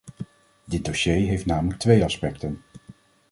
[0.65, 2.61] Dit dossier heeft namelijk twee aspecten.